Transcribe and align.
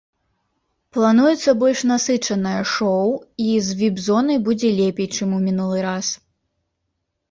Плануецца 0.95 1.53
больш 1.65 1.79
насычанае 1.91 2.55
шоу 2.75 3.13
і 3.47 3.61
з 3.69 3.81
віп-зонай 3.85 4.43
будзе 4.51 4.69
лепей, 4.83 5.07
чым 5.15 5.29
у 5.41 5.47
мінулы 5.49 5.79
раз. 5.93 6.07